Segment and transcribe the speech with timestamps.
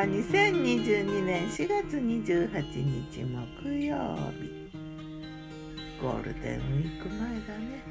[0.00, 4.70] は2022年4月28日木曜日
[6.00, 7.84] ゴールデンウィーク前だね。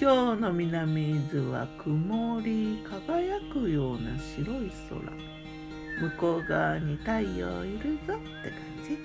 [0.00, 5.00] 今日の南伊豆は曇り輝くような白い空。
[6.08, 8.96] 向こう側に太陽いるぞって感じ。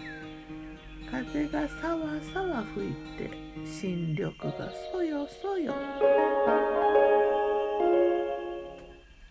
[1.10, 3.32] 風がさわさわ吹いて
[3.66, 5.74] 新緑がそよそよ。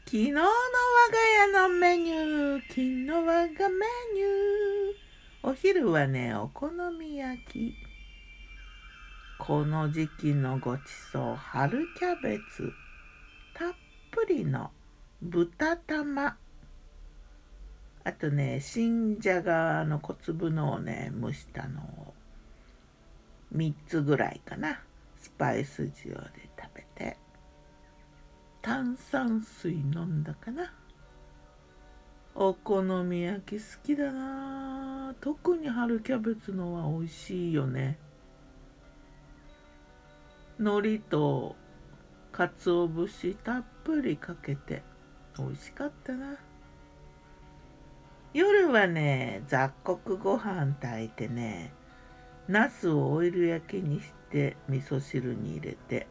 [0.05, 0.41] 昨日の
[1.07, 5.51] 我が家のメニュー昨日我がメニュー。
[5.51, 7.75] お昼はねお好み焼き。
[9.39, 10.81] この時期のごち
[11.13, 12.73] そう春キャベツ。
[13.55, 13.73] たっ
[14.11, 14.73] ぷりの
[15.23, 16.37] 豚玉。
[18.03, 22.15] あとね新じゃがの小粒のをね蒸したのを。
[23.55, 24.81] 3つぐらいかな。
[25.17, 27.17] スパイス塩で食べて。
[28.61, 30.73] 炭酸水飲んだかな。
[32.39, 35.15] お好み焼き好きだな。
[35.23, 37.99] 特に春キャベツのは美味しいよね。
[40.59, 41.57] 海苔と
[42.33, 44.83] 鰹節たっぷりかけて
[45.39, 46.37] 美味しかったな。
[48.35, 51.73] 夜はね雑穀ご飯炊いてね
[52.49, 56.07] ナスをオイル焼きにして味噌汁に入れて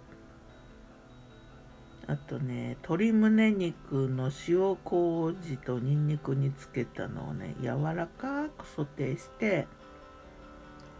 [2.07, 9.67] あとね鶏胸肉の塩麹とニンニクにつけたのをね柔らかくソテーして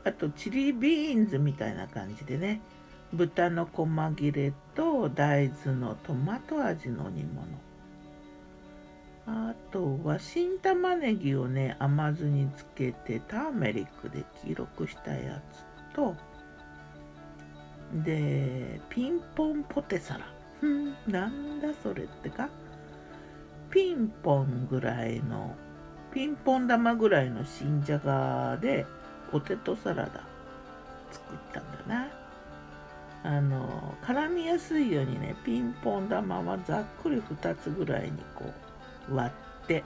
[0.04, 2.62] あとチリビーンズみたいな感じでね
[3.14, 7.46] 豚の細切れと大豆のトマト味の煮物。
[9.28, 15.42] あとは新玉ねぎをね甘酢につけてターメリックで黄色くしたや
[15.92, 16.16] つと
[18.04, 20.35] でピンポンポテサラ。
[20.64, 22.50] んなんだそれってか？
[23.72, 25.56] ピンポンぐらいの
[26.14, 28.86] ピンポン玉ぐらいの新じゃがで
[29.32, 30.28] ポテトサラダ
[31.12, 32.08] 作ったんだな。
[33.24, 38.46] あの絡みやすいようにねピンポン玉はざっくり2つぐらいにこ
[39.10, 39.84] う割って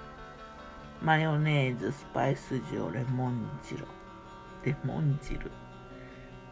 [1.01, 3.85] マヨネーズスパイス塩レモン汁
[4.65, 5.49] レモン汁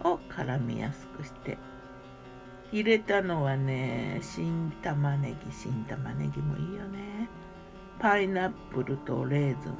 [0.01, 1.57] を絡みやすくして
[2.71, 7.29] 入れたのはね新玉ねぎ新玉ねぎもいいよね。
[7.99, 9.75] パイナップルとレーズン。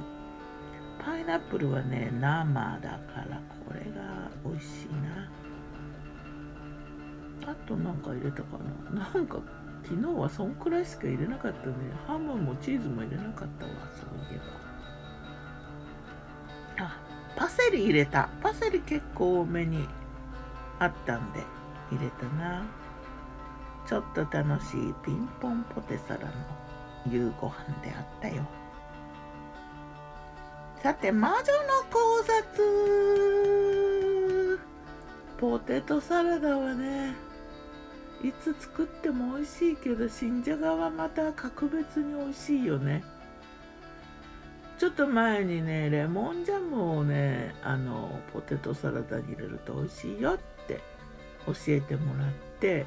[1.04, 5.30] パイナップルはね生だからこれが美味しいな。
[7.50, 8.58] あとなんか入れたか
[8.90, 9.00] な。
[9.14, 9.38] なんか
[9.84, 11.74] 昨日はそんくらいしか入れなかったね
[12.06, 14.38] ハムもチーズも入れなかったわそういえ
[16.78, 16.84] ば。
[16.86, 17.00] あ
[17.36, 18.28] パセリ入れた。
[18.42, 19.86] パセリ結構多めに
[20.78, 21.57] あったんで。
[21.90, 22.66] 入れたな。
[23.86, 26.32] ちょっと楽しいピンポンポテサラの
[27.10, 28.46] 夕ご飯であったよ。
[30.82, 31.42] さて魔女の
[31.90, 33.08] 考察。
[35.38, 37.14] ポテトサラダはね
[38.22, 43.04] いつ作っても美味しいけど新じゃがはまた格別に美味しいよね。
[44.78, 50.80] ちょっと前にねレモンジャムをねあのポテトサラダに入れると美味しいよって
[51.52, 52.86] 教えてもらって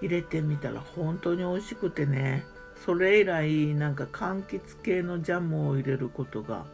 [0.00, 2.44] 入れてみたら本当に美味しくてね。
[2.84, 6.64] それ以来なんか柑橘系のジャムを入れることが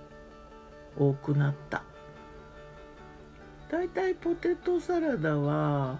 [0.98, 1.82] 多くなった。
[3.70, 5.98] だいたいポテトサラダは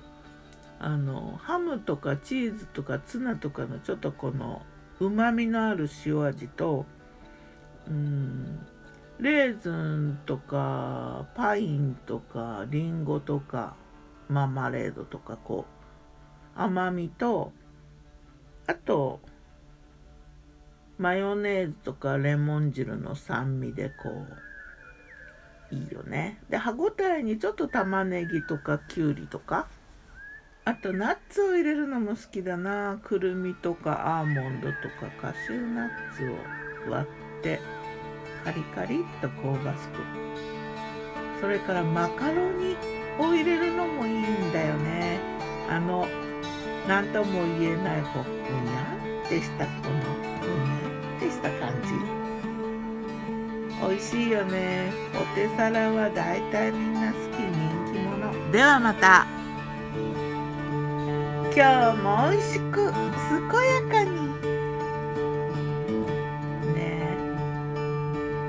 [0.79, 4.63] あのハムとかチーズとかツナとかのちょっとこの
[5.01, 6.85] うまみのある塩味と
[7.89, 8.61] うん
[9.19, 13.77] レーズンとかパインとかリンゴとか
[14.29, 15.67] マーマレードとかこ
[16.57, 17.53] う甘みと
[18.67, 19.21] あと
[20.99, 24.11] マヨネーズとかレモン汁の酸味でこ
[25.73, 26.41] ういいよね。
[26.49, 29.67] で歯ごたえにちょっと玉ねぎとかきゅうりとか。
[30.67, 32.99] あとナッツを入れるのも好きだな。
[33.03, 36.37] くるみとかアーモンドとかカシューナッツを
[36.91, 37.07] 割
[37.41, 37.61] って
[38.45, 39.99] カリカリっと香ばしく。
[41.41, 42.77] それからマカロニ
[43.19, 45.19] を入れるのもいいんだよね。
[45.69, 46.07] あの
[46.87, 50.01] 何とも言えないこうふにゃってしたこの
[50.41, 51.89] ふにゃってした感じ。
[53.81, 54.93] 美味しいよね。
[55.13, 58.53] ポテサラはだいたいみんな好き人気者。
[58.53, 59.27] ではまた。
[61.57, 64.11] 今日も美味しく健やかに。
[66.75, 66.83] ね。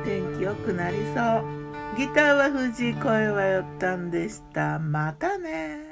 [0.03, 1.64] 天気良くなりそう
[1.97, 4.79] ギターは藤井声はよったんでした。
[4.79, 5.84] またね。